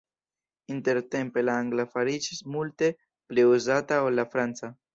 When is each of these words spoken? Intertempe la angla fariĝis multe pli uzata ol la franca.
Intertempe 0.75 1.43
la 1.45 1.59
angla 1.65 1.85
fariĝis 1.93 2.41
multe 2.57 2.91
pli 3.05 3.47
uzata 3.53 4.03
ol 4.09 4.21
la 4.23 4.31
franca. 4.37 4.75